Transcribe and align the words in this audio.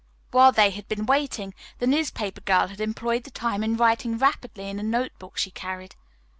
While 0.31 0.51
they 0.51 0.71
had 0.71 0.87
been 0.87 1.05
waiting 1.05 1.53
the 1.77 1.85
newspaper 1.85 2.41
girl 2.41 2.69
had 2.69 2.81
employed 2.81 3.23
the 3.23 3.29
time 3.29 3.63
in 3.63 3.77
writing 3.77 4.17
rapidly 4.17 4.67
in 4.67 4.79
a 4.79 4.83
note 4.83 5.11
book 5.19 5.37
she 5.37 5.51
carried. 5.51 5.95